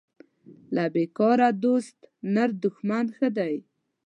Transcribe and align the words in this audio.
له 0.75 0.83
بیکاره 0.93 1.49
دوست 1.63 1.97
نر 2.33 2.49
دښمن 2.63 3.05
ښه 3.17 3.27
دی 3.37 3.55